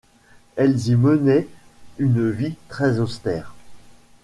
Elles 0.55 0.87
y 0.87 0.95
menaient 0.95 1.47
une 1.99 2.31
vie 2.31 2.55
très 2.69 2.97
austère. 2.99 3.53